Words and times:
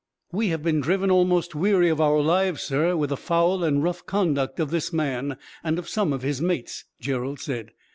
"We 0.31 0.47
have 0.47 0.63
been 0.63 0.81
driven 0.81 1.11
almost 1.11 1.53
weary 1.53 1.87
of 1.87 2.01
our 2.01 2.21
lives, 2.21 2.63
sir, 2.63 2.97
with 2.97 3.11
the 3.11 3.15
foul 3.17 3.63
and 3.63 3.83
rough 3.83 4.03
conduct 4.07 4.59
of 4.59 4.71
this 4.71 4.91
man, 4.91 5.37
and 5.63 5.77
of 5.77 5.87
some 5.89 6.11
of 6.11 6.23
his 6.23 6.41
mates," 6.41 6.85
Gerald 6.99 7.39
said. 7.39 7.69